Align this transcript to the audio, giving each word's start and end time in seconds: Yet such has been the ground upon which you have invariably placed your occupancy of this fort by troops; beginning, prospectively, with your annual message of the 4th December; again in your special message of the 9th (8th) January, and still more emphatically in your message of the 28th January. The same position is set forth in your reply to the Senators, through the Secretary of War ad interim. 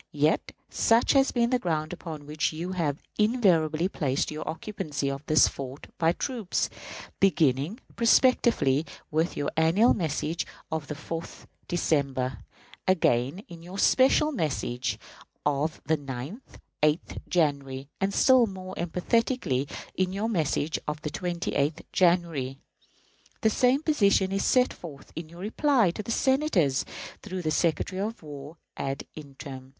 Yet 0.17 0.53
such 0.71 1.11
has 1.11 1.31
been 1.31 1.51
the 1.51 1.59
ground 1.59 1.93
upon 1.93 2.25
which 2.25 2.51
you 2.51 2.71
have 2.71 3.03
invariably 3.19 3.87
placed 3.87 4.31
your 4.31 4.49
occupancy 4.49 5.11
of 5.11 5.23
this 5.27 5.47
fort 5.47 5.93
by 5.99 6.11
troops; 6.13 6.71
beginning, 7.19 7.79
prospectively, 7.95 8.83
with 9.11 9.37
your 9.37 9.51
annual 9.55 9.93
message 9.93 10.47
of 10.71 10.87
the 10.87 10.95
4th 10.95 11.45
December; 11.67 12.39
again 12.87 13.43
in 13.47 13.61
your 13.61 13.77
special 13.77 14.31
message 14.31 14.97
of 15.45 15.79
the 15.85 15.97
9th 15.97 16.59
(8th) 16.81 17.19
January, 17.29 17.87
and 17.99 18.11
still 18.11 18.47
more 18.47 18.73
emphatically 18.77 19.67
in 19.93 20.11
your 20.11 20.29
message 20.29 20.79
of 20.87 20.99
the 21.03 21.11
28th 21.11 21.83
January. 21.93 22.57
The 23.41 23.51
same 23.51 23.83
position 23.83 24.31
is 24.31 24.43
set 24.43 24.73
forth 24.73 25.13
in 25.15 25.29
your 25.29 25.41
reply 25.41 25.91
to 25.91 26.01
the 26.01 26.09
Senators, 26.09 26.85
through 27.21 27.43
the 27.43 27.51
Secretary 27.51 28.01
of 28.01 28.23
War 28.23 28.57
ad 28.75 29.03
interim. 29.13 29.69